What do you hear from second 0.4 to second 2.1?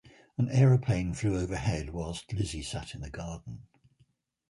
aeroplane flew overhead